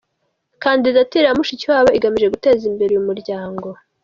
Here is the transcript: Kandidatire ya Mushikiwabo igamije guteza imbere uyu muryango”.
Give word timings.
Kandidatire 0.63 1.25
ya 1.27 1.37
Mushikiwabo 1.37 1.89
igamije 1.97 2.27
guteza 2.33 2.63
imbere 2.69 2.89
uyu 2.91 3.07
muryango”. 3.09 3.67